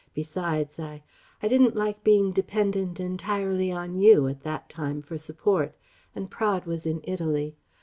[0.15, 1.03] Besides I
[1.43, 5.75] I didn't like being dependent entirely on you at that time for support:
[6.15, 7.55] and Praed was in Italy.